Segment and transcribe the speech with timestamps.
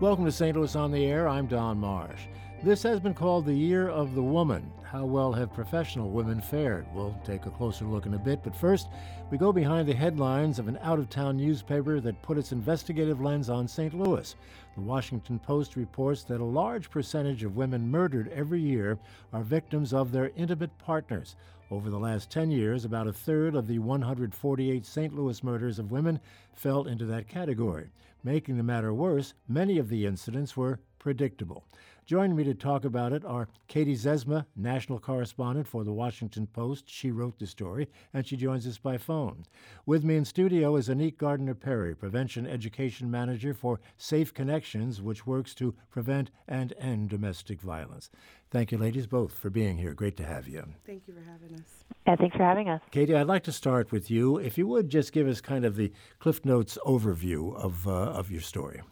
[0.00, 0.56] Welcome to St.
[0.56, 1.28] Louis on the Air.
[1.28, 2.22] I'm Don Marsh.
[2.62, 4.72] This has been called the Year of the Woman.
[4.82, 6.86] How well have professional women fared?
[6.94, 8.88] We'll take a closer look in a bit, but first,
[9.30, 13.20] we go behind the headlines of an out of town newspaper that put its investigative
[13.20, 13.92] lens on St.
[13.92, 14.34] Louis.
[14.74, 18.98] The Washington Post reports that a large percentage of women murdered every year
[19.34, 21.36] are victims of their intimate partners.
[21.70, 25.14] Over the last 10 years, about a third of the 148 St.
[25.14, 26.18] Louis murders of women
[26.52, 27.90] fell into that category.
[28.24, 31.64] Making the matter worse, many of the incidents were predictable.
[32.10, 36.90] Joining me to talk about it are Katie Zezima, national correspondent for the Washington Post.
[36.90, 39.44] She wrote the story, and she joins us by phone.
[39.86, 45.24] With me in studio is Zanique Gardner Perry, Prevention Education Manager for Safe Connections, which
[45.24, 48.10] works to prevent and end domestic violence.
[48.50, 49.94] Thank you, ladies, both, for being here.
[49.94, 50.64] Great to have you.
[50.84, 51.84] Thank you for having us.
[52.08, 52.80] Yeah, thanks for having us.
[52.90, 54.36] Katie, I'd like to start with you.
[54.36, 58.32] If you would just give us kind of the Cliff Notes overview of, uh, of
[58.32, 58.82] your story.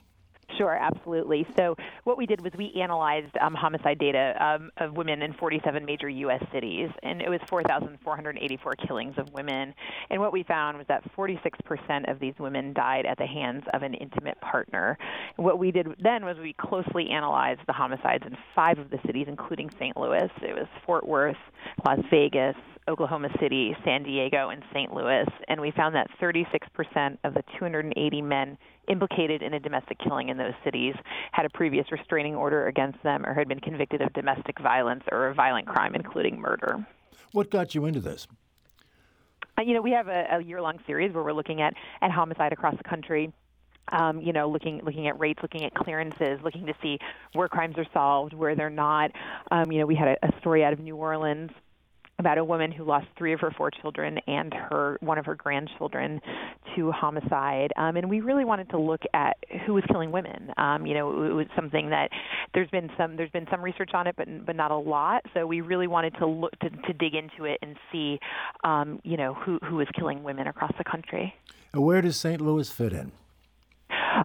[0.59, 1.47] Sure, absolutely.
[1.57, 5.85] So, what we did was we analyzed um, homicide data um, of women in 47
[5.85, 6.43] major U.S.
[6.53, 9.73] cities, and it was 4,484 killings of women.
[10.11, 13.83] And what we found was that 46% of these women died at the hands of
[13.83, 14.99] an intimate partner.
[15.37, 19.27] what we did then was we closely analyzed the homicides in five of the cities,
[19.29, 19.97] including St.
[19.97, 20.29] Louis.
[20.43, 21.37] It was Fort Worth,
[21.87, 22.57] Las Vegas,
[22.89, 24.93] Oklahoma City, San Diego, and St.
[24.93, 28.57] Louis, and we found that 36% of the 280 men
[28.89, 30.95] implicated in a domestic killing in those cities
[31.33, 35.29] had a previous restraining order against them or had been convicted of domestic violence or
[35.29, 36.85] a violent crime, including murder.
[37.33, 38.27] What got you into this?
[39.59, 42.53] Uh, you know, we have a, a year-long series where we're looking at, at homicide
[42.53, 43.33] across the country.
[43.91, 46.99] Um, you know, looking looking at rates, looking at clearances, looking to see
[47.33, 49.11] where crimes are solved, where they're not.
[49.51, 51.51] Um, you know, we had a, a story out of New Orleans
[52.21, 55.37] about a woman who lost three of her four children and her one of her
[55.37, 56.21] grandchildren
[56.75, 57.73] to homicide.
[57.77, 60.53] Um, and we really wanted to look at who was killing women.
[60.57, 62.11] Um, you know, it was something that
[62.55, 65.25] there's been some there's been some research on it, but but not a lot.
[65.33, 68.19] So we really wanted to look to, to dig into it and see,
[68.65, 71.33] um, you know, who who was killing women across the country.
[71.73, 72.41] And Where does St.
[72.41, 73.13] Louis fit in?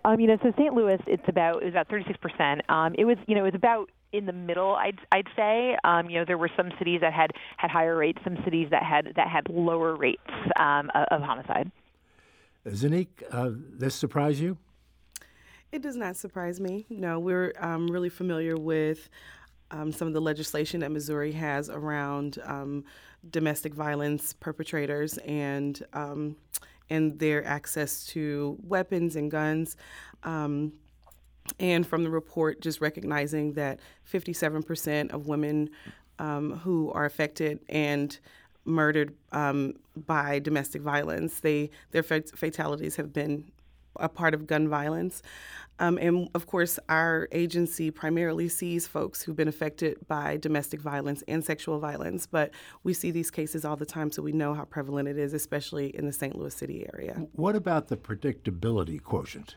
[0.04, 0.74] Um, you know, so St.
[0.74, 2.62] Louis, it's about it was about 36 percent.
[2.70, 4.75] Um, it was, you know, it was about in the middle.
[4.75, 5.75] I'd I'd say.
[5.84, 8.84] Um, you know, there were some cities that had had higher rates, some cities that
[8.84, 10.22] had that had lower rates
[10.57, 11.72] um, of, of, homicide.
[12.68, 14.57] Zanique, uh, this surprise you?
[15.72, 16.85] It does not surprise me.
[16.90, 19.09] No, we're um, really familiar with.
[19.72, 22.84] Um, some of the legislation that Missouri has around um,
[23.31, 26.35] domestic violence perpetrators and um,
[26.91, 29.75] and their access to weapons and guns.
[30.22, 30.74] Um,
[31.59, 33.80] and from the report, just recognizing that
[34.12, 35.69] 57% of women
[36.19, 38.19] um, who are affected and
[38.66, 43.52] murdered um, by domestic violence, they their fatalities have been
[43.97, 45.22] a part of gun violence.
[45.80, 51.24] Um, and of course, our agency primarily sees folks who've been affected by domestic violence
[51.28, 52.52] and sexual violence, but
[52.84, 55.96] we see these cases all the time, so we know how prevalent it is, especially
[55.96, 56.36] in the St.
[56.38, 57.25] Louis City area.
[57.34, 59.56] What about the predictability quotient?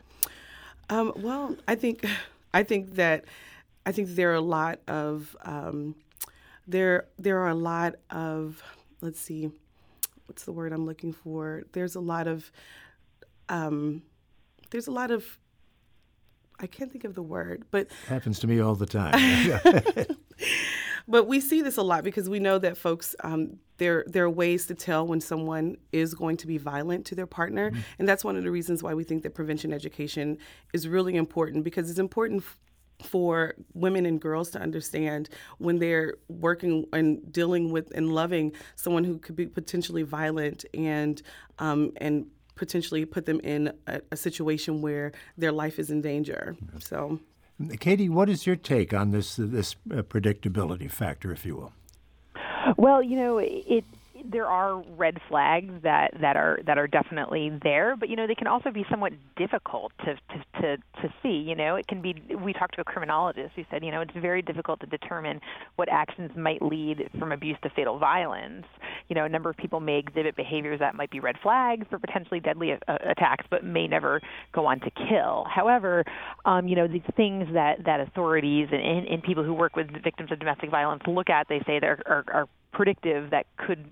[0.89, 2.05] Um, well, I think
[2.53, 3.25] I think that
[3.85, 5.95] I think there are a lot of um,
[6.67, 8.61] there there are a lot of
[9.01, 9.51] let's see
[10.27, 11.63] what's the word I'm looking for.
[11.71, 12.51] There's a lot of
[13.49, 14.01] um,
[14.71, 15.37] there's a lot of
[16.59, 19.13] I can't think of the word, but happens to me all the time.
[21.07, 24.29] but we see this a lot because we know that folks um, there there are
[24.29, 27.81] ways to tell when someone is going to be violent to their partner, mm-hmm.
[27.99, 30.37] and that's one of the reasons why we think that prevention education
[30.73, 32.43] is really important because it's important.
[32.43, 32.57] F-
[33.03, 35.29] for women and girls to understand
[35.59, 41.21] when they're working and dealing with and loving someone who could be potentially violent and
[41.59, 42.25] um, and
[42.55, 46.55] potentially put them in a, a situation where their life is in danger.
[46.79, 47.19] So,
[47.79, 51.73] Katie, what is your take on this this uh, predictability factor, if you will?
[52.77, 53.83] Well, you know, it
[54.31, 58.35] there are red flags that, that are that are definitely there, but you know they
[58.35, 61.29] can also be somewhat difficult to, to, to, to see.
[61.47, 62.15] You know, it can be.
[62.43, 65.39] We talked to a criminologist who said, you know, it's very difficult to determine
[65.75, 68.65] what actions might lead from abuse to fatal violence.
[69.09, 71.99] You know, a number of people may exhibit behaviors that might be red flags for
[71.99, 74.21] potentially deadly a- attacks, but may never
[74.53, 75.45] go on to kill.
[75.49, 76.03] However,
[76.45, 79.87] um, you know, these things that that authorities and, and, and people who work with
[80.03, 83.89] victims of domestic violence look at, they say they are, are predictive that could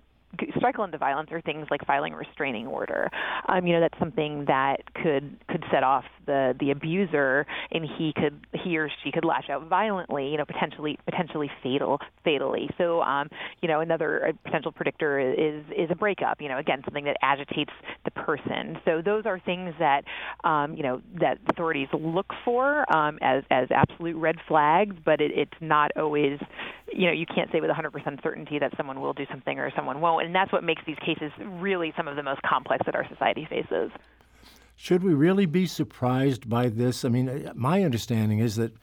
[0.57, 3.09] strike into violence are things like filing a restraining order.
[3.47, 8.13] Um, you know, that's something that could could set off the the abuser, and he
[8.13, 12.69] could he or she could lash out violently, you know, potentially potentially fatal fatally.
[12.77, 13.30] So, um,
[13.62, 16.42] you know, another potential predictor is is a breakup.
[16.42, 17.72] You know, again, something that agitates
[18.04, 18.77] the person.
[18.86, 20.04] So those are things that
[20.44, 25.31] um, you know that authorities look for um, as as absolute red flags, but it,
[25.36, 26.39] it's not always
[26.92, 30.01] you know you can't say with 100% certainty that someone will do something or someone
[30.01, 33.07] won't, and that's what makes these cases really some of the most complex that our
[33.10, 33.92] society faces.
[34.75, 37.06] Should we really be surprised by this?
[37.06, 38.74] I mean, uh, my understanding is that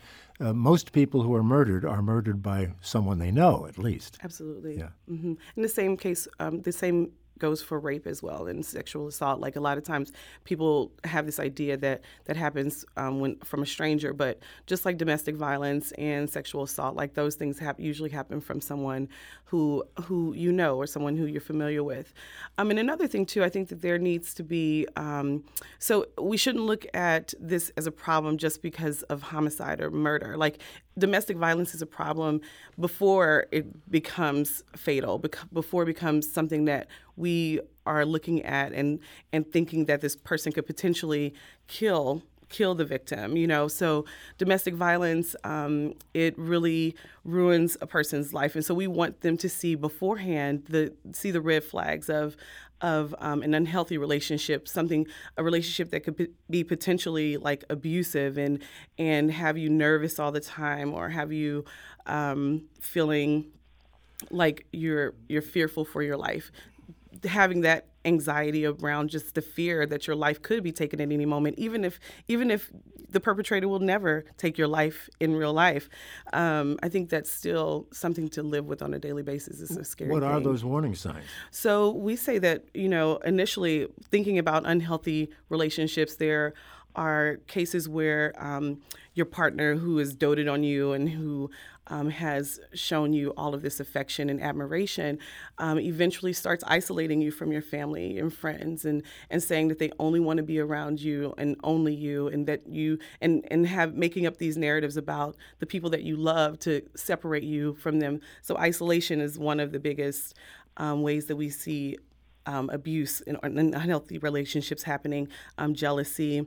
[0.40, 4.18] uh, most people who are murdered are murdered by someone they know, at least.
[4.24, 4.78] Absolutely.
[4.78, 4.88] Yeah.
[5.10, 5.34] Mm-hmm.
[5.56, 9.40] In the same case, um, the same goes for rape as well and sexual assault.
[9.40, 10.12] Like a lot of times,
[10.44, 14.98] people have this idea that that happens um, when from a stranger, but just like
[14.98, 19.08] domestic violence and sexual assault, like those things have usually happen from someone
[19.44, 22.12] who who you know or someone who you're familiar with.
[22.58, 25.44] Um, and another thing too, I think that there needs to be um,
[25.78, 30.36] so we shouldn't look at this as a problem just because of homicide or murder.
[30.36, 30.58] Like
[30.98, 32.40] domestic violence is a problem
[32.78, 35.22] before it becomes fatal,
[35.52, 39.00] before it becomes something that we are looking at and
[39.32, 41.34] and thinking that this person could potentially
[41.66, 43.68] kill kill the victim you know?
[43.68, 44.04] So
[44.38, 46.94] domestic violence um, it really
[47.24, 48.54] ruins a person's life.
[48.54, 52.36] And so we want them to see beforehand the see the red flags of
[52.80, 55.06] of um, an unhealthy relationship, something
[55.36, 58.60] a relationship that could be potentially like abusive and
[58.98, 61.64] and have you nervous all the time or have you
[62.06, 63.46] um, feeling
[64.30, 66.50] like you're you're fearful for your life.
[67.24, 71.26] Having that anxiety around just the fear that your life could be taken at any
[71.26, 72.70] moment even if even if
[73.08, 75.88] the perpetrator will never take your life in real life.
[76.32, 79.60] Um, i think that's still something to live with on a daily basis.
[79.60, 80.30] It's a scary what thing.
[80.30, 81.24] are those warning signs?
[81.50, 86.54] So we say that you know initially thinking about unhealthy relationships there
[86.94, 88.80] are cases where um,
[89.14, 91.50] your partner who is doted on you and who
[91.88, 95.18] um, has shown you all of this affection and admiration
[95.58, 99.90] um, eventually starts isolating you from your family and friends and, and saying that they
[99.98, 103.94] only want to be around you and only you and that you and, and have
[103.94, 108.20] making up these narratives about the people that you love to separate you from them.
[108.42, 110.34] So isolation is one of the biggest
[110.76, 111.98] um, ways that we see
[112.46, 115.28] um, abuse and, unhealthy relationships happening
[115.58, 116.46] um, jealousy.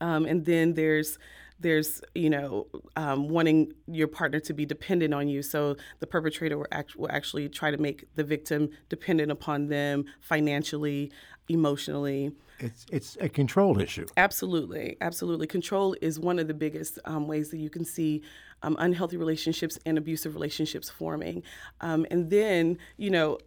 [0.00, 1.18] Um, and then there's
[1.60, 2.66] there's you know
[2.96, 5.42] um, wanting your partner to be dependent on you.
[5.42, 10.04] So the perpetrator will, act- will actually try to make the victim dependent upon them
[10.20, 11.12] financially
[11.48, 12.32] emotionally.
[12.58, 14.06] It's it's a control issue.
[14.16, 15.46] Absolutely absolutely.
[15.46, 18.22] Control is one of the biggest um, ways that you can see
[18.62, 21.42] um, unhealthy relationships and abusive relationships forming.
[21.80, 23.38] Um, and then you know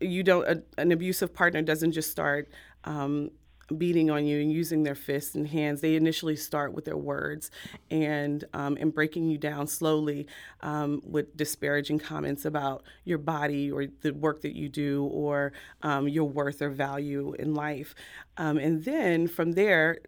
[0.00, 2.48] you don't a, an abusive partner doesn't just start
[2.84, 3.30] um,
[3.78, 5.80] beating on you and using their fists and hands.
[5.80, 7.50] They initially start with their words
[7.90, 10.26] and um, and breaking you down slowly
[10.60, 15.52] um, with disparaging comments about your body or the work that you do or
[15.82, 17.94] um, your worth or value in life.
[18.36, 19.98] Um, and then from there,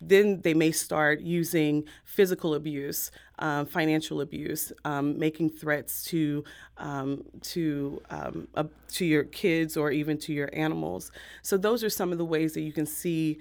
[0.00, 6.44] then they may start using physical abuse, um, financial abuse, um, making threats to
[6.78, 11.12] um, to uh, to your kids or even to your animals.
[11.42, 13.38] So those are some of the ways that you can see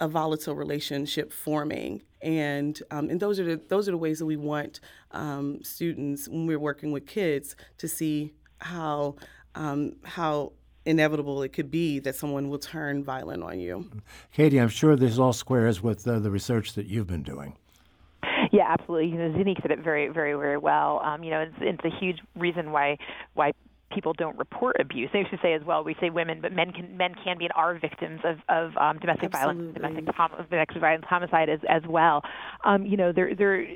[0.00, 4.26] a volatile relationship forming, and um, and those are the those are the ways that
[4.26, 4.80] we want
[5.62, 9.16] students when we're working with kids to see how
[10.04, 10.52] how
[10.88, 13.90] inevitable it could be that someone will turn violent on you.
[14.32, 17.56] Katie, I'm sure this all squares with uh, the research that you've been doing.
[18.50, 19.08] Yeah, absolutely.
[19.08, 21.00] You know, Zinique said it very, very, very well.
[21.04, 22.96] Um, you know, it's, it's a huge reason why
[23.34, 23.52] why
[23.92, 25.10] people don't report abuse.
[25.12, 27.52] I should say as well, we say women, but men can men can be and
[27.54, 29.72] are victims of, of um, domestic Absolutely.
[29.72, 32.22] violence, domestic, hom- domestic violence, homicide as as well.
[32.64, 33.66] Um, you know, there there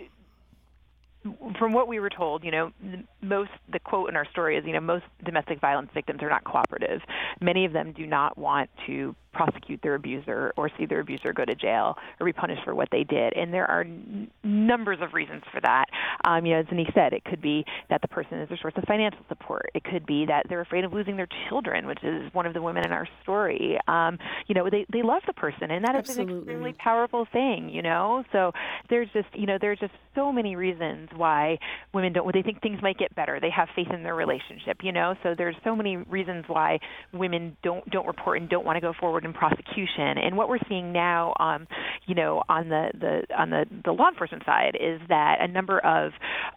[1.62, 2.72] from what we were told, you know,
[3.20, 6.42] most the quote in our story is, you know, most domestic violence victims are not
[6.42, 7.00] cooperative.
[7.40, 11.44] Many of them do not want to prosecute their abuser or see their abuser go
[11.44, 13.32] to jail or be punished for what they did.
[13.34, 15.86] And there are n- numbers of reasons for that.
[16.24, 18.74] Um, you know, as Zinique said, it could be that the person is a source
[18.76, 19.70] of financial support.
[19.74, 22.62] It could be that they're afraid of losing their children, which is one of the
[22.62, 23.78] women in our story.
[23.88, 26.24] Um, you know, they, they love the person, and that Absolutely.
[26.24, 28.24] is an extremely powerful thing, you know?
[28.32, 28.52] So
[28.90, 31.58] there's just, you know, there's just so many reasons why
[31.94, 33.40] women don't, they think things might get get better.
[33.40, 35.14] They have faith in their relationship, you know.
[35.22, 36.78] So there's so many reasons why
[37.12, 40.18] women don't don't report and don't want to go forward in prosecution.
[40.18, 41.66] And what we're seeing now, um,
[42.06, 45.78] you know, on the, the on the, the law enforcement side is that a number
[45.80, 46.12] of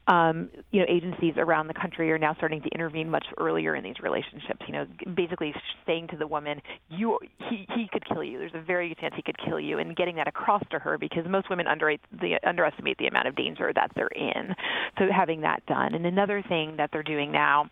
[0.07, 3.83] um, you know agencies around the country are now starting to intervene much earlier in
[3.83, 4.61] these relationships.
[4.67, 5.53] You know, basically
[5.85, 7.19] saying to the woman, "You
[7.49, 8.37] he he could kill you.
[8.37, 10.97] There's a very good chance he could kill you," and getting that across to her
[10.97, 14.55] because most women underrate the underestimate the amount of danger that they're in.
[14.97, 17.69] So having that done, and another thing that they're doing now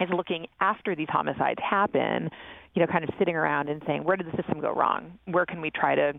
[0.00, 2.30] is looking after these homicides happen
[2.74, 5.18] you know, kind of sitting around and saying, where did the system go wrong?
[5.26, 6.12] Where can we try to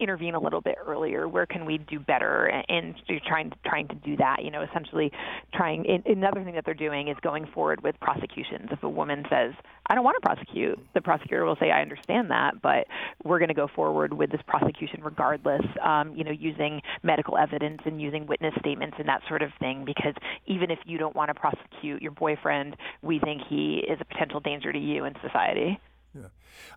[0.00, 1.28] intervene a little bit earlier?
[1.28, 2.46] Where can we do better?
[2.68, 2.94] And
[3.26, 4.44] trying trying to do that.
[4.44, 5.12] You know, essentially
[5.54, 5.86] trying.
[6.06, 8.68] Another thing that they're doing is going forward with prosecutions.
[8.70, 9.54] If a woman says,
[9.86, 12.86] "I don't want to prosecute," the prosecutor will say, "I understand that, but
[13.22, 17.80] we're going to go forward with this prosecution regardless." Um, you know, using medical evidence
[17.84, 19.84] and using witness statements and that sort of thing.
[19.84, 20.14] Because
[20.46, 24.40] even if you don't want to prosecute your boyfriend, we think he is a potential
[24.40, 25.78] danger to you and society.
[26.14, 26.28] Yeah.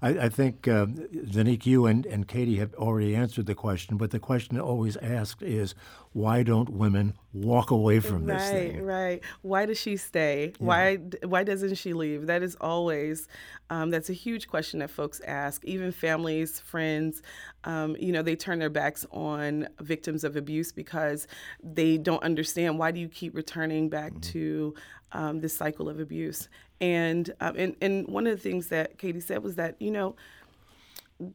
[0.01, 4.11] I, I think, uh, Zanique, you and, and Katie have already answered the question, but
[4.11, 5.75] the question always asked is
[6.13, 8.83] why don't women walk away from this right, thing?
[8.83, 9.23] Right, right.
[9.43, 10.53] Why does she stay?
[10.59, 10.65] Yeah.
[10.65, 12.25] Why why doesn't she leave?
[12.25, 13.27] That is always
[13.69, 15.63] um, that's a huge question that folks ask.
[15.65, 17.21] Even families, friends,
[17.65, 21.27] um, you know, they turn their backs on victims of abuse because
[21.61, 24.31] they don't understand why do you keep returning back mm-hmm.
[24.31, 24.73] to
[25.11, 26.49] um, this cycle of abuse.
[26.79, 30.15] And, um, and and one of the things that Katie said was that you know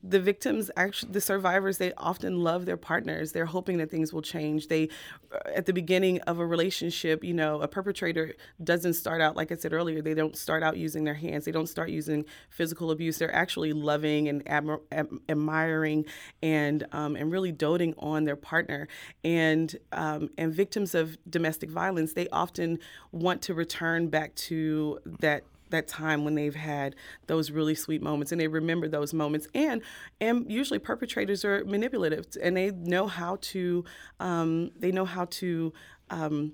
[0.03, 3.33] the victims actually the survivors they often love their partners.
[3.33, 4.69] They're hoping that things will change.
[4.69, 4.89] They
[5.33, 9.51] uh, at the beginning of a relationship you know a perpetrator doesn't start out like
[9.51, 11.45] i said earlier they don't start out using their hands.
[11.45, 13.19] They don't start using physical abuse.
[13.19, 14.81] They're actually loving and admir-
[15.29, 16.05] admiring
[16.43, 18.87] and um, and really doting on their partner.
[19.25, 22.79] And um, and victims of domestic violence they often
[23.11, 26.95] want to return back to that that time when they've had
[27.26, 29.83] those really sweet moments and they remember those moments and
[30.21, 33.85] and usually perpetrators are manipulative and they know how to
[34.21, 35.73] um, they know how to
[36.11, 36.52] um,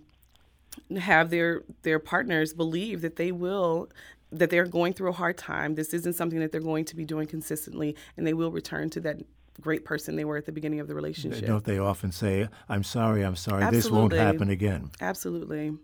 [0.98, 3.88] have their their partners believe that they will
[4.30, 7.04] that they're going through a hard time this isn't something that they're going to be
[7.04, 9.18] doing consistently and they will return to that
[9.60, 11.44] great person they were at the beginning of the relationship.
[11.44, 13.80] Don't they often say, I'm sorry, I'm sorry, Absolutely.
[13.80, 14.90] this won't happen again?
[15.00, 15.76] Absolutely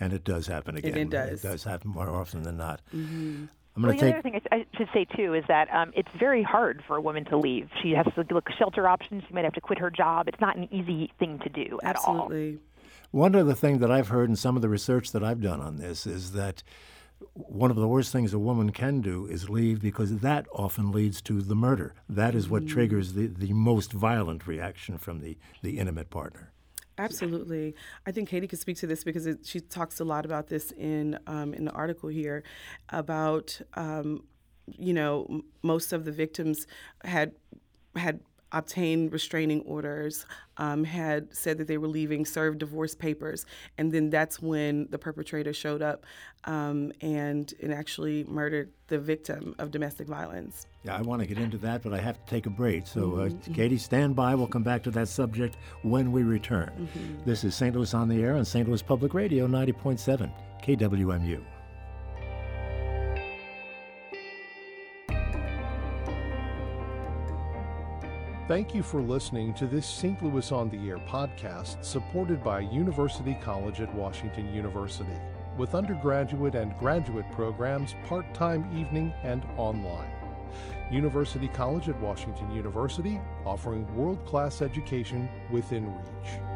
[0.00, 0.96] and it does happen again.
[0.96, 1.44] it does.
[1.44, 2.80] It does happen more often than not.
[2.94, 3.46] Mm-hmm.
[3.76, 4.22] I'm going to well, take.
[4.22, 7.00] The other thing I should say too is that um, it's very hard for a
[7.00, 7.68] woman to leave.
[7.80, 9.22] She has to look shelter options.
[9.28, 10.26] She might have to quit her job.
[10.28, 12.22] It's not an easy thing to do at all.
[12.22, 12.58] Absolutely.
[13.10, 15.76] One other thing that I've heard in some of the research that I've done on
[15.76, 16.62] this is that
[17.32, 21.22] one of the worst things a woman can do is leave because that often leads
[21.22, 21.94] to the murder.
[22.08, 22.72] That is what mm-hmm.
[22.72, 26.52] triggers the, the most violent reaction from the, the intimate partner.
[26.98, 27.74] Absolutely.
[28.06, 30.72] I think Katie could speak to this because it, she talks a lot about this
[30.72, 32.42] in um, in the article here
[32.88, 34.24] about um,
[34.76, 36.66] you know most of the victims
[37.04, 37.32] had
[37.94, 38.20] had
[38.52, 40.26] obtained restraining orders,
[40.56, 44.98] um, had said that they were leaving, served divorce papers, and then that's when the
[44.98, 46.04] perpetrator showed up
[46.44, 50.66] um, and and actually murdered the victim of domestic violence.
[50.84, 52.86] Yeah, I want to get into that, but I have to take a break.
[52.86, 53.52] So, uh, mm-hmm.
[53.52, 54.34] Katie, stand by.
[54.34, 56.70] We'll come back to that subject when we return.
[56.70, 57.24] Mm-hmm.
[57.24, 57.74] This is St.
[57.74, 58.66] Louis on the Air on St.
[58.66, 60.30] Louis Public Radio 90.7
[60.62, 61.57] KWMU.
[68.48, 70.22] Thank you for listening to this St.
[70.22, 75.20] Louis on the Air podcast supported by University College at Washington University
[75.58, 80.10] with undergraduate and graduate programs part time evening and online.
[80.90, 86.47] University College at Washington University offering world class education within reach.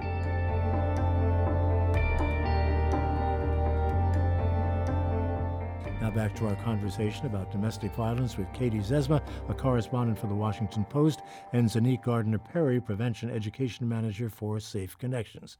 [6.02, 10.34] Now back to our conversation about domestic violence with Katie Zezima, a correspondent for the
[10.34, 11.20] Washington Post,
[11.52, 15.58] and Zanique Gardner Perry, Prevention Education Manager for Safe Connections.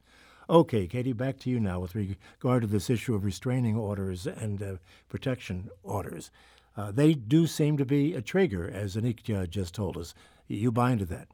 [0.49, 4.61] Okay, Katie, back to you now with regard to this issue of restraining orders and
[4.61, 4.75] uh,
[5.07, 6.29] protection orders.
[6.75, 10.13] Uh, they do seem to be a trigger, as Zanique uh, just told us.
[10.49, 11.29] You buy into that?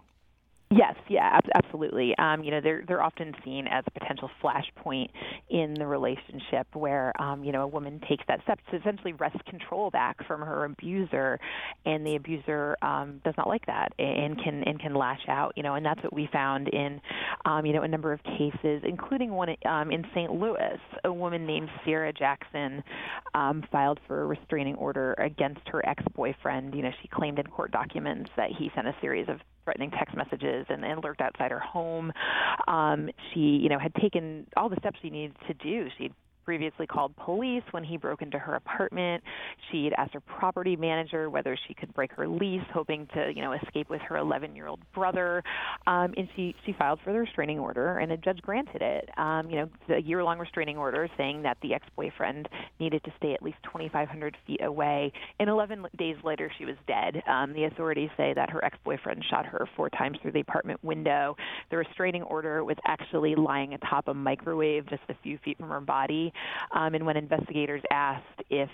[0.72, 2.16] Yes, yeah, absolutely.
[2.20, 5.10] Um, you know, they're they're often seen as a potential flashpoint
[5.50, 9.44] in the relationship where um, you know a woman takes that step to essentially wrest
[9.46, 11.40] control back from her abuser,
[11.88, 15.54] and the abuser um, does not like that and can and can lash out.
[15.58, 17.02] You know, and that's what we found in
[17.46, 20.32] um, you know a number of cases, including one um, in St.
[20.32, 20.78] Louis.
[21.04, 22.84] A woman named Sierra Jackson
[23.34, 26.76] um, filed for a restraining order against her ex-boyfriend.
[26.76, 30.18] You know, she claimed in court documents that he sent a series of threatening text
[30.18, 32.12] messages and, and lurked outside her home.
[32.68, 35.88] Um, she, you know, had taken all the steps she needed to do.
[35.98, 36.14] She'd
[36.50, 39.24] previously called police when he broke into her apartment.
[39.70, 43.54] She'd asked her property manager whether she could break her lease, hoping to, you know,
[43.54, 45.44] escape with her 11-year-old brother.
[45.86, 49.10] Um, and she she filed for the restraining order, and a judge granted it.
[49.16, 53.44] Um, you know, a year-long restraining order saying that the ex-boyfriend needed to stay at
[53.44, 55.12] least 2,500 feet away.
[55.40, 57.22] And 11 days later, she was dead.
[57.28, 61.36] Um, the authorities say that her ex-boyfriend shot her four times through the apartment window.
[61.70, 65.82] The restraining order was actually lying atop a microwave just a few feet from her
[65.82, 66.34] body.
[66.72, 68.70] Um, and when investigators asked if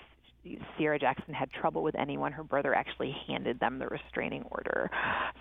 [0.76, 4.90] Sierra Jackson had trouble with anyone, her brother actually handed them the restraining order.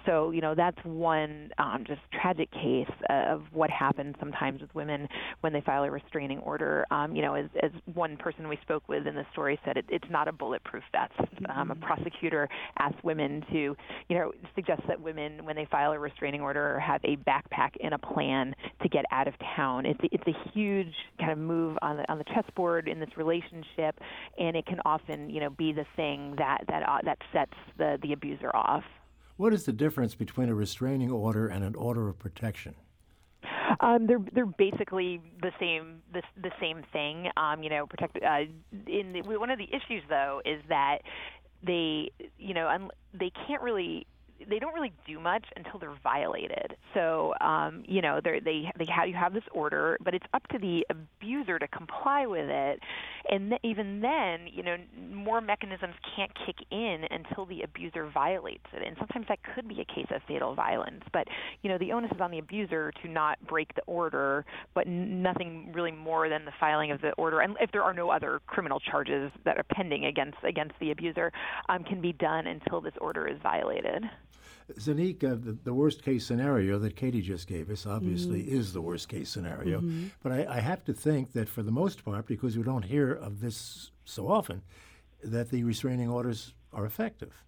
[0.06, 5.08] So, you know, that's one um, just tragic case of what happens sometimes with women
[5.42, 6.86] when they file a restraining order.
[6.92, 9.86] Um, you know, as, as one person we spoke with in the story said, it,
[9.90, 11.30] it's not a bulletproof vest.
[11.54, 13.76] Um, a prosecutor asks women to,
[14.10, 17.94] you know, suggests that women, when they file a restraining order, have a backpack and
[17.94, 19.86] a plan to get out of town.
[19.86, 24.00] It's, it's a huge kind of move on the, on the chessboard in this relationship,
[24.40, 27.58] and it can often often, you know, be the thing that that uh, that sets
[27.78, 28.84] the the abuser off.
[29.38, 32.76] What is the difference between a restraining order and an order of protection?
[33.80, 37.30] Um, they're they're basically the same the, the same thing.
[37.38, 38.18] Um, you know, protect.
[38.18, 38.46] Uh,
[38.88, 41.00] in the, one of the issues though is that
[41.64, 44.08] they you know un, they can't really
[44.50, 46.76] they don't really do much until they're violated.
[46.94, 50.48] So, um, you know, they they they have you have this order, but it's up
[50.50, 52.80] to the abuser to comply with it.
[53.30, 54.78] And th- even then, you know,
[55.12, 58.84] more mechanisms can't kick in until the abuser violates it.
[58.86, 61.04] And sometimes that could be a case of fatal violence.
[61.12, 61.28] But
[61.62, 65.72] you know, the onus is on the abuser to not break the order, but nothing
[65.74, 67.40] really more than the filing of the order.
[67.40, 71.32] And if there are no other criminal charges that are pending against against the abuser,
[71.70, 74.04] um, can be done until this order is violated.
[74.68, 78.58] Uh, the, the, worst case scenario that Katie just gave us obviously mm-hmm.
[78.58, 79.80] is the worst case scenario.
[79.80, 80.08] Mm-hmm.
[80.24, 83.12] But I, I, have to think that for the most part, because we don't hear
[83.12, 84.64] of this so often,
[85.24, 87.44] that the restraining orders are effective.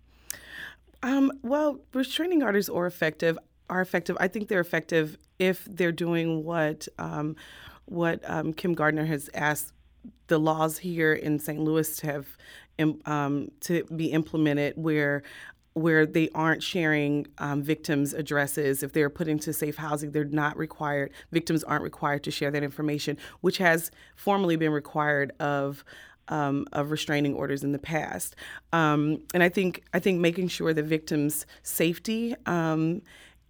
[1.01, 3.39] Um, well, restraining orders are effective.
[3.69, 4.15] Are effective.
[4.19, 7.35] I think they're effective if they're doing what um,
[7.85, 9.73] what um, Kim Gardner has asked
[10.27, 11.59] the laws here in St.
[11.59, 12.37] Louis to have
[13.05, 15.23] um, to be implemented, where
[15.77, 18.83] where they aren't sharing um, victims' addresses.
[18.83, 22.63] If they're put into safe housing, they're not required, victims aren't required to share that
[22.63, 25.83] information, which has formally been required of.
[26.29, 28.35] Um, of restraining orders in the past,
[28.73, 33.01] um, and I think I think making sure the victims' safety um,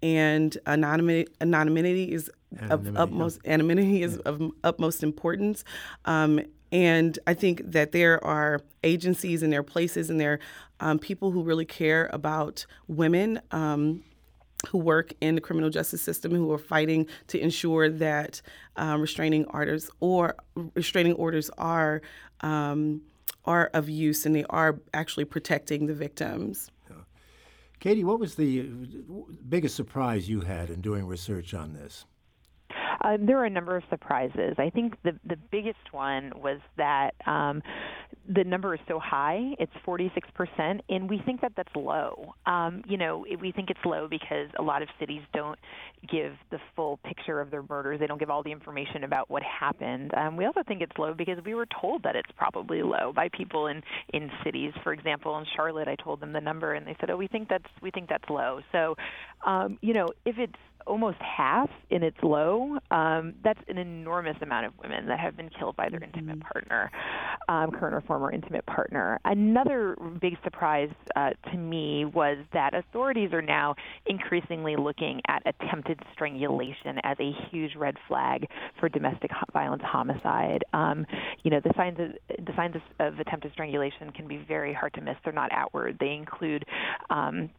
[0.03, 3.53] and anonymity, anonymity is anonymity, of utmost yeah.
[3.53, 4.29] anonymity is yeah.
[4.31, 5.63] of utmost importance.
[6.05, 10.39] Um, and I think that there are agencies and there are places and there are
[10.91, 14.03] um, people who really care about women um,
[14.69, 18.41] who work in the criminal justice system who are fighting to ensure that
[18.75, 20.35] um, restraining orders or
[20.75, 22.01] restraining orders are
[22.41, 23.01] um,
[23.45, 26.69] are of use and they are actually protecting the victims.
[27.79, 28.63] Katie, what was the
[29.47, 32.05] biggest surprise you had in doing research on this?
[33.07, 34.55] Um, there were a number of surprises.
[34.57, 37.61] I think the the biggest one was that um,
[38.27, 39.53] the number is so high.
[39.59, 42.33] It's 46%, and we think that that's low.
[42.45, 45.57] Um, you know, we think it's low because a lot of cities don't
[46.11, 47.99] give the full picture of their murders.
[47.99, 50.11] They don't give all the information about what happened.
[50.15, 53.29] Um, we also think it's low because we were told that it's probably low by
[53.29, 53.81] people in
[54.13, 54.73] in cities.
[54.83, 57.47] For example, in Charlotte, I told them the number, and they said, "Oh, we think
[57.47, 58.95] that's we think that's low." So,
[59.45, 60.53] um, you know, if it's
[60.87, 65.49] almost half in its low, um, that's an enormous amount of women that have been
[65.49, 66.17] killed by their mm-hmm.
[66.17, 66.91] intimate partner,
[67.49, 69.19] um, current or former intimate partner.
[69.25, 75.99] Another big surprise uh, to me was that authorities are now increasingly looking at attempted
[76.13, 78.45] strangulation as a huge red flag
[78.79, 80.63] for domestic violence homicide.
[80.73, 81.05] Um,
[81.43, 84.93] you know, the signs of the signs of, of attempted strangulation can be very hard
[84.93, 85.15] to miss.
[85.23, 85.97] They're not outward.
[85.99, 86.65] They include
[87.09, 87.49] um,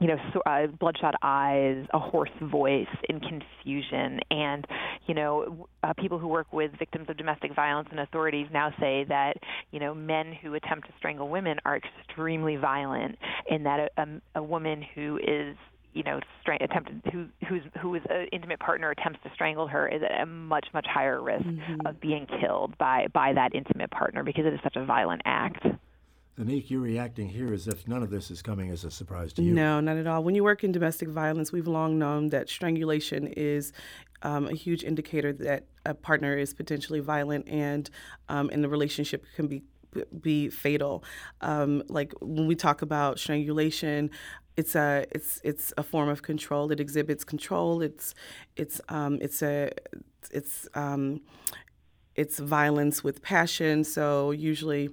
[0.00, 4.20] you know, so, uh, bloodshot eyes, a hoarse voice, and confusion.
[4.30, 4.66] And,
[5.06, 9.04] you know, uh, people who work with victims of domestic violence and authorities now say
[9.08, 9.34] that,
[9.70, 13.16] you know, men who attempt to strangle women are extremely violent,
[13.48, 15.56] and that a, a, a woman who is
[15.94, 19.88] you know, stra- attempted who who's who is an intimate partner attempts to strangle her
[19.88, 21.86] is at a much much higher risk mm-hmm.
[21.86, 25.64] of being killed by by that intimate partner because it is such a violent act.
[26.38, 29.42] Zanique, you're reacting here as if none of this is coming as a surprise to
[29.42, 29.54] you.
[29.54, 30.24] No, not at all.
[30.24, 33.72] When you work in domestic violence, we've long known that strangulation is
[34.22, 37.88] um, a huge indicator that a partner is potentially violent and
[38.28, 39.62] um, and the relationship can be
[40.20, 41.04] be fatal.
[41.40, 44.10] Um, like when we talk about strangulation,
[44.56, 46.72] it's a it's it's a form of control.
[46.72, 47.80] It exhibits control.
[47.80, 48.14] It's
[48.56, 49.70] it's um, it's a
[50.32, 51.20] it's um,
[52.16, 53.84] it's violence with passion.
[53.84, 54.90] So usually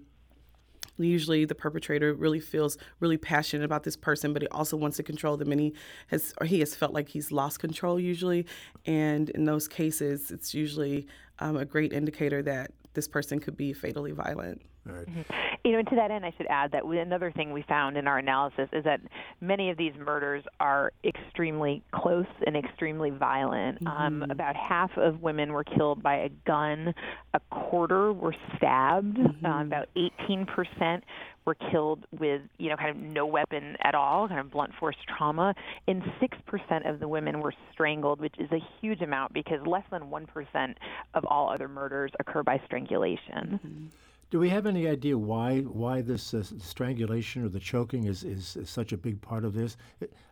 [1.04, 5.04] usually the perpetrator really feels really passionate about this person but he also wants to
[5.04, 5.74] control them and he
[6.08, 8.46] has or he has felt like he's lost control usually.
[8.86, 11.08] And in those cases it's usually
[11.40, 15.08] um, a great indicator that this person could be fatally violent Right.
[15.08, 15.22] Mm-hmm.
[15.64, 18.08] You know, and to that end, I should add that another thing we found in
[18.08, 19.00] our analysis is that
[19.40, 23.86] many of these murders are extremely close and extremely violent.
[23.86, 26.96] Um, about half of women were killed by a gun,
[27.34, 31.02] a quarter were stabbed, um, about 18%
[31.46, 34.96] were killed with, you know, kind of no weapon at all, kind of blunt force
[35.18, 35.54] trauma,
[35.88, 40.04] and 6% of the women were strangled, which is a huge amount because less than
[40.04, 40.76] 1%
[41.14, 43.92] of all other murders occur by strangulation.
[44.32, 48.56] Do we have any idea why why this uh, strangulation or the choking is, is,
[48.56, 49.76] is such a big part of this?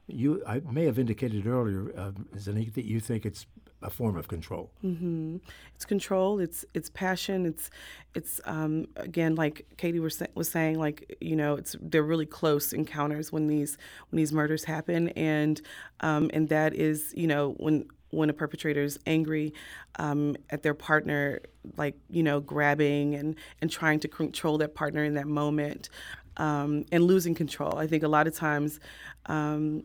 [0.07, 3.45] You, I may have indicated earlier, uh, Zanique, that you think it's
[3.81, 4.71] a form of control.
[4.83, 5.37] Mm-hmm.
[5.75, 6.39] It's control.
[6.39, 7.45] It's it's passion.
[7.45, 7.69] It's
[8.15, 12.71] it's um, again like Katie was was saying like you know it's they're really close
[12.71, 13.77] encounters when these
[14.09, 15.61] when these murders happen and
[15.99, 19.53] um, and that is you know when when a perpetrator is angry
[19.97, 21.41] um, at their partner,
[21.77, 25.89] like you know, grabbing and and trying to control that partner in that moment,
[26.37, 27.77] um, and losing control.
[27.77, 28.79] I think a lot of times.
[29.25, 29.83] Um,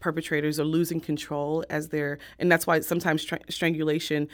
[0.00, 4.28] perpetrators are losing control as they're and that's why sometimes stra- strangulation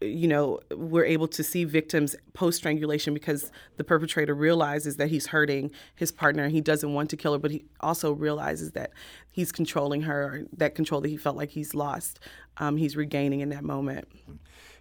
[0.00, 5.28] you know we're able to see victims post strangulation because the perpetrator realizes that he's
[5.28, 8.90] hurting his partner he doesn't want to kill her but he also realizes that
[9.32, 12.20] he's controlling her that control that he felt like he's lost
[12.58, 14.08] um, he's regaining in that moment.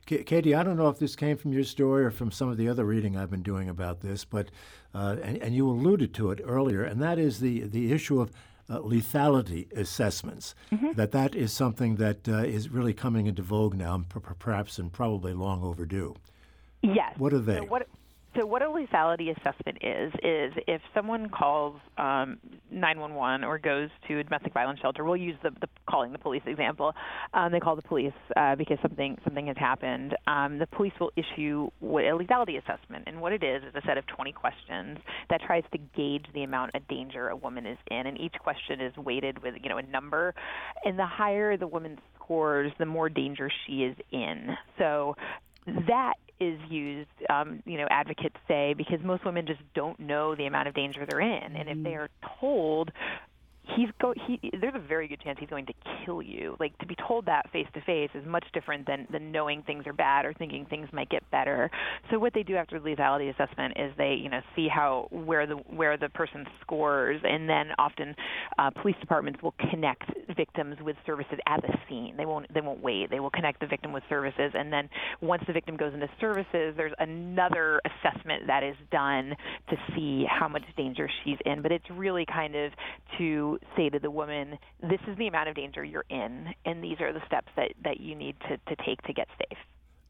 [0.05, 2.69] Katie, I don't know if this came from your story or from some of the
[2.69, 4.49] other reading I've been doing about this, but
[4.93, 8.31] uh, and, and you alluded to it earlier, and that is the the issue of
[8.69, 10.55] uh, lethality assessments.
[10.95, 14.03] That that is something that uh, is really coming into vogue now,
[14.39, 16.15] perhaps and probably long overdue.
[16.81, 17.17] Yes.
[17.17, 17.57] What are they?
[17.57, 17.87] So what,
[18.35, 22.37] so what a lethality assessment is is if someone calls um,
[22.71, 26.41] 911 or goes to a domestic violence shelter, we'll use the, the calling the police
[26.45, 26.93] example.
[27.33, 30.15] Um, they call the police uh, because something something has happened.
[30.27, 33.97] Um, the police will issue a lethality assessment, and what it is is a set
[33.97, 34.97] of 20 questions
[35.29, 38.81] that tries to gauge the amount of danger a woman is in, and each question
[38.81, 40.33] is weighted with you know a number,
[40.83, 44.55] and the higher the woman scores, the more danger she is in.
[44.77, 45.15] So
[45.65, 50.45] that is used, um, you know, advocates say, because most women just don't know the
[50.45, 52.91] amount of danger they're in, and if they are told
[53.75, 55.73] he's go he there's a very good chance he's going to
[56.05, 56.55] kill you.
[56.59, 59.85] Like to be told that face to face is much different than than knowing things
[59.87, 61.69] are bad or thinking things might get better.
[62.11, 65.47] So what they do after the lethality assessment is they you know see how where
[65.47, 68.15] the where the person scores and then often
[68.57, 70.03] uh, police departments will connect
[70.35, 72.15] victims with services at the scene.
[72.17, 73.09] They won't they won't wait.
[73.09, 74.89] They will connect the victim with services and then
[75.21, 79.35] once the victim goes into services there's another assessment that is done
[79.69, 81.61] to see how much danger she's in.
[81.61, 82.71] But it's really kind of
[83.17, 86.99] to say to the woman, this is the amount of danger you're in, and these
[87.01, 89.57] are the steps that, that you need to, to take to get safe.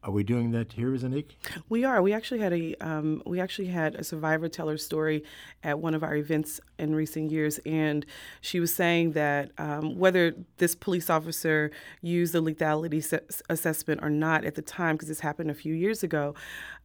[0.06, 1.32] Are we doing that here, Zanique?
[1.68, 2.00] We are.
[2.00, 5.24] We actually had a um, we actually had a survivor tell her story
[5.64, 8.06] at one of our events in recent years, and
[8.40, 14.10] she was saying that um, whether this police officer used the lethality se- assessment or
[14.10, 16.36] not at the time, because this happened a few years ago,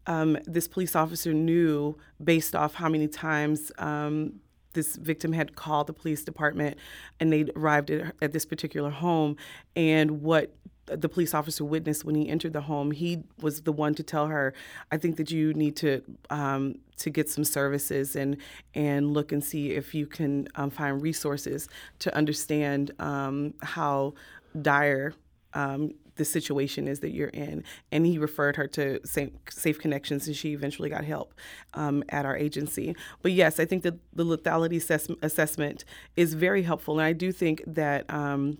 [0.08, 4.40] um, this police officer knew based off how many times um,
[4.74, 6.78] this victim had called the police department
[7.20, 9.36] and they arrived at, at, this particular home.
[9.76, 10.54] And what
[10.86, 14.28] the police officer witnessed when he entered the home he was the one to tell
[14.28, 14.54] her
[14.92, 18.36] i think that you need to um, to get some services and
[18.74, 24.14] and look and see if you can um, find resources to understand um, how
[24.62, 25.14] dire
[25.54, 27.64] um, the situation is that you're in.
[27.92, 31.34] And he referred her to Safe, Connections, and she eventually got help
[31.74, 32.96] um, at our agency.
[33.24, 35.84] But yes, I think that the lethality assess- assessment
[36.16, 37.00] is very helpful.
[37.00, 38.06] And I do think that.
[38.14, 38.60] Um,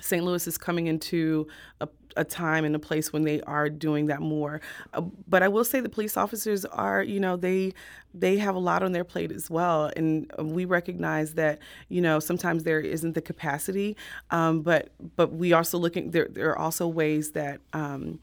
[0.00, 0.22] St.
[0.22, 1.48] Louis is coming into
[1.80, 4.60] a, a, time and a place when they are doing that more.
[4.94, 7.72] Uh, but I will say the police officers are, you know, they
[8.12, 12.18] they have a lot on their plate as well, and we recognize that, you know,
[12.18, 13.96] sometimes there isn't the capacity,
[14.30, 16.28] um, but but we also looking there.
[16.30, 17.60] There are also ways that.
[17.72, 18.18] Um,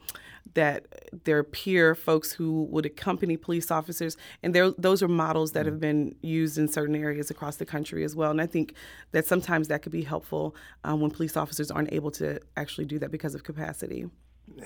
[0.54, 0.86] that
[1.24, 6.14] their peer folks who would accompany police officers, and those are models that have been
[6.20, 8.30] used in certain areas across the country as well.
[8.30, 8.74] And I think
[9.12, 12.98] that sometimes that could be helpful um, when police officers aren't able to actually do
[12.98, 13.77] that because of capacity.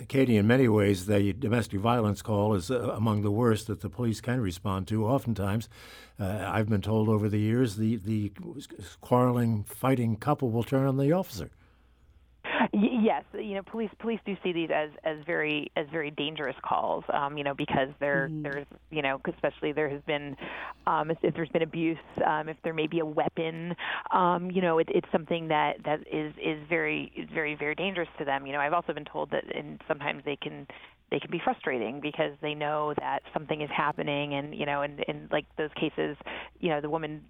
[0.09, 3.89] Katie, in many ways, the domestic violence call is uh, among the worst that the
[3.89, 5.07] police can respond to.
[5.07, 5.69] Oftentimes,
[6.19, 8.33] uh, I've been told over the years, the, the
[9.01, 11.51] quarreling, fighting couple will turn on the officer.
[12.73, 16.57] Y- yes, you know, police police do see these as as very as very dangerous
[16.63, 17.05] calls.
[17.13, 18.43] Um, you know, because there mm-hmm.
[18.43, 20.37] there's you know, especially there has been
[20.87, 23.75] um, if, if, there's been abuse, um, if there may be a weapon,
[24.11, 28.09] um, you know, it, it's something that that is is very is very very dangerous
[28.19, 28.47] to them.
[28.47, 30.67] You know, I've also been told that and sometimes they can
[31.11, 35.01] they can be frustrating because they know that something is happening and you know and
[35.01, 36.17] in like those cases
[36.59, 37.23] you know the woman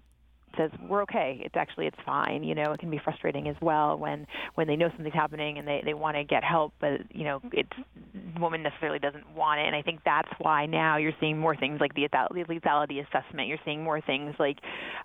[0.57, 1.41] says we're okay.
[1.43, 2.43] It's actually it's fine.
[2.43, 5.67] You know it can be frustrating as well when when they know something's happening and
[5.67, 7.69] they they want to get help but you know it's
[8.13, 9.67] the woman necessarily doesn't want it.
[9.67, 13.47] And i think that's why now you're seeing more things like the lethality assessment.
[13.47, 14.57] You're seeing more things like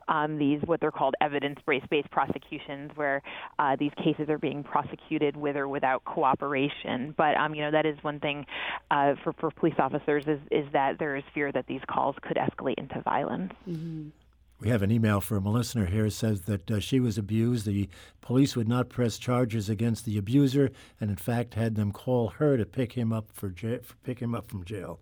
[0.09, 3.23] um, these what they're called evidence based prosecutions where
[3.59, 7.15] uh, these cases are being prosecuted with or without cooperation.
[7.17, 8.47] But um, you know that is one thing
[8.91, 12.37] uh, for for police officers is is that there is fear that these calls could
[12.37, 13.53] escalate into violence.
[13.69, 14.09] Mm-hmm.
[14.61, 16.11] We have an email from a listener here.
[16.11, 17.65] Says that uh, she was abused.
[17.65, 17.89] The
[18.21, 22.57] police would not press charges against the abuser, and in fact had them call her
[22.57, 24.99] to pick him up for, ja- pick him up from jail.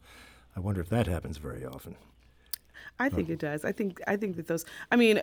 [0.54, 1.96] I wonder if that happens very often.
[2.98, 3.32] I think oh.
[3.32, 3.64] it does.
[3.64, 4.64] I think I think that those.
[4.90, 5.20] I mean,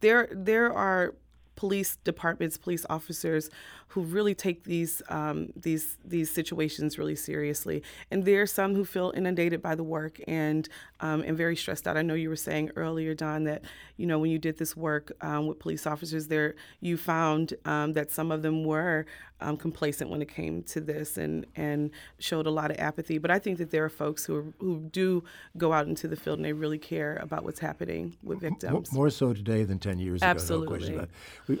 [0.00, 1.14] there there are
[1.56, 3.50] police departments, police officers
[3.88, 7.82] who really take these um, these these situations really seriously.
[8.10, 10.68] And there are some who feel inundated by the work and
[11.00, 11.96] um, and very stressed out.
[11.96, 13.62] I know you were saying earlier, Don, that
[13.96, 17.92] you know when you did this work um, with police officers, there you found um,
[17.94, 19.06] that some of them were
[19.40, 23.18] um, complacent when it came to this and and showed a lot of apathy.
[23.18, 25.24] But I think that there are folks who are, who do
[25.56, 28.92] go out into the field and they really care about what's happening with victims.
[28.92, 30.30] More so today than ten years ago.
[30.30, 30.90] Absolutely.
[30.90, 31.06] No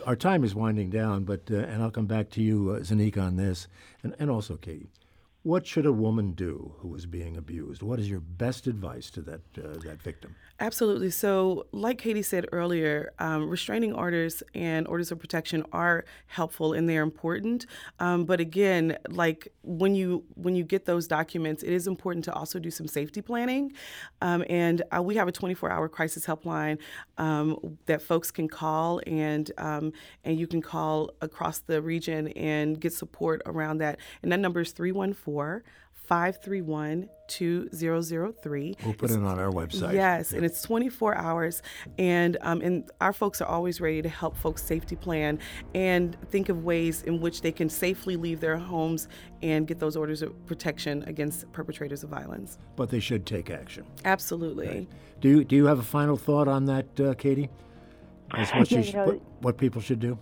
[0.06, 2.82] our time is winding down, but uh, and I'll come back to you, uh,
[3.18, 3.68] on this,
[4.02, 4.90] and, and also Katie.
[5.42, 7.82] What should a woman do who is being abused?
[7.82, 10.36] What is your best advice to that uh, that victim?
[10.58, 11.08] Absolutely.
[11.08, 16.86] So, like Katie said earlier, um, restraining orders and orders of protection are helpful and
[16.86, 17.64] they're important.
[18.00, 22.34] Um, but again, like when you when you get those documents, it is important to
[22.34, 23.72] also do some safety planning.
[24.20, 26.76] Um, and uh, we have a 24-hour crisis helpline
[27.16, 32.78] um, that folks can call, and um, and you can call across the region and
[32.78, 33.98] get support around that.
[34.22, 35.29] And that number is 314
[36.10, 38.76] 531 2003.
[38.84, 39.94] We'll put it on our website.
[39.94, 41.62] Yes, and it's 24 hours.
[41.98, 45.38] And, um, and our folks are always ready to help folks safety plan
[45.72, 49.06] and think of ways in which they can safely leave their homes
[49.42, 52.58] and get those orders of protection against perpetrators of violence.
[52.74, 53.84] But they should take action.
[54.04, 54.66] Absolutely.
[54.66, 54.88] Right.
[55.20, 57.48] Do, you, do you have a final thought on that, uh, Katie?
[58.32, 60.18] As what, yeah, you, know, what, what people should do?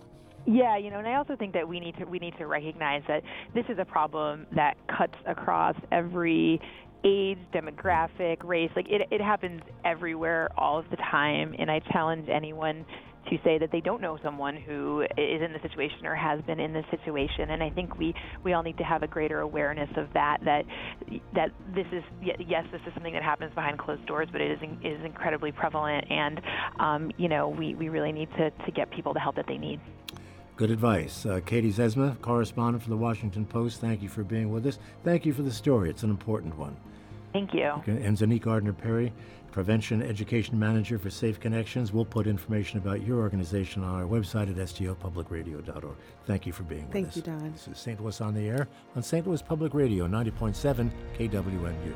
[0.51, 3.03] Yeah, you know, and I also think that we need to we need to recognize
[3.07, 3.23] that
[3.55, 6.59] this is a problem that cuts across every
[7.05, 8.71] age, demographic, race.
[8.75, 12.87] Like it it happens everywhere all of the time, and I challenge anyone
[13.29, 16.59] to say that they don't know someone who is in the situation or has been
[16.59, 19.91] in this situation and I think we we all need to have a greater awareness
[19.99, 20.63] of that that
[21.35, 24.59] that this is yes this is something that happens behind closed doors but it is
[24.83, 26.41] is incredibly prevalent and
[26.81, 29.59] um, you know we we really need to to get people the help that they
[29.59, 29.79] need.
[30.59, 31.25] Good advice.
[31.25, 34.81] Uh, Katie Zezima, correspondent for the Washington Post, thank you for being with us.
[35.05, 35.89] Thank you for the story.
[35.89, 36.77] It's an important one.
[37.33, 37.67] Thank you.
[37.67, 38.03] Okay.
[38.03, 39.13] And Zanique Gardner Perry,
[39.53, 41.93] Prevention Education Manager for Safe Connections.
[41.93, 45.97] We'll put information about your organization on our website at stlpublicradio.org.
[46.27, 47.15] Thank you for being with Thank us.
[47.15, 47.53] Thank you, Don.
[47.53, 48.01] This is St.
[48.01, 48.67] Louis on the Air
[48.97, 49.25] on St.
[49.25, 51.95] Louis Public Radio, 90.7 KWMU.